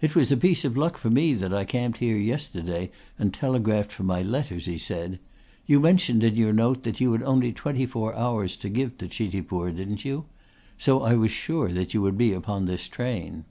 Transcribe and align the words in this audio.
"It 0.00 0.16
was 0.16 0.32
a 0.32 0.36
piece 0.38 0.64
of 0.64 0.78
luck 0.78 0.96
for 0.96 1.10
me 1.10 1.34
that 1.34 1.52
I 1.52 1.66
camped 1.66 1.98
here 1.98 2.16
yesterday 2.16 2.90
and 3.18 3.34
telegraphed 3.34 3.92
for 3.92 4.02
my 4.02 4.22
letters," 4.22 4.64
he 4.64 4.78
said. 4.78 5.18
"You 5.66 5.78
mentioned 5.78 6.24
in 6.24 6.36
your 6.36 6.54
note 6.54 6.84
that 6.84 7.02
you 7.02 7.12
had 7.12 7.22
only 7.22 7.52
twenty 7.52 7.84
four 7.84 8.16
hours 8.16 8.56
to 8.56 8.70
give 8.70 8.96
to 8.96 9.08
Chitipur, 9.08 9.70
didn't 9.76 10.06
you? 10.06 10.24
So 10.78 11.02
I 11.02 11.16
was 11.16 11.32
sure 11.32 11.68
that 11.70 11.92
you 11.92 12.00
would 12.00 12.16
be 12.16 12.32
upon 12.32 12.64
this 12.64 12.88
train." 12.88 13.44